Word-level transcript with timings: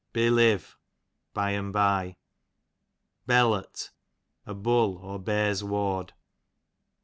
Belive, 0.13 0.77
by 1.31 1.51
and 1.51 1.71
by. 1.71 2.17
Bellart, 3.27 3.91
a 4.47 4.55
bidl 4.55 4.99
or 5.03 5.19
bears 5.19 5.63
ward. 5.63 6.13